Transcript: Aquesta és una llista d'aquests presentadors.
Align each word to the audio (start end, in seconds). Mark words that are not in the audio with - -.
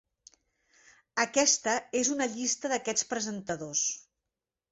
Aquesta 1.23 1.75
és 2.01 2.09
una 2.15 2.27
llista 2.31 2.73
d'aquests 2.73 3.07
presentadors. 3.13 3.87